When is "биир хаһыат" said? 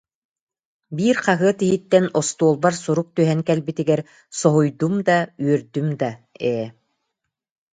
0.95-1.59